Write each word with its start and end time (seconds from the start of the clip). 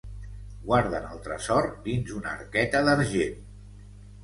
Guarden 0.69 1.05
el 1.09 1.21
tresor 1.27 1.69
dins 1.89 2.15
una 2.21 2.33
arqueta 2.39 2.85
d'argent. 2.91 3.39